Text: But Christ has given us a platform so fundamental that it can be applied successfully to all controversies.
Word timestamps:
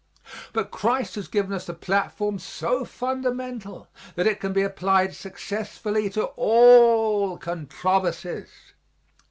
But 0.51 0.71
Christ 0.71 1.13
has 1.13 1.27
given 1.27 1.53
us 1.53 1.69
a 1.69 1.75
platform 1.75 2.39
so 2.39 2.83
fundamental 2.85 3.87
that 4.15 4.25
it 4.25 4.39
can 4.39 4.51
be 4.51 4.63
applied 4.63 5.13
successfully 5.13 6.09
to 6.09 6.23
all 6.37 7.37
controversies. 7.37 8.49